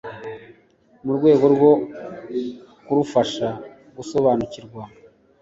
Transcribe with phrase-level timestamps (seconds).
[1.05, 1.71] mu rwego rwo
[2.85, 3.47] kurufasha
[3.95, 4.81] gusobanukirwa